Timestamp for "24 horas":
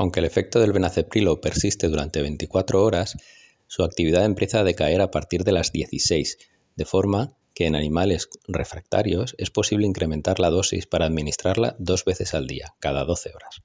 2.22-3.18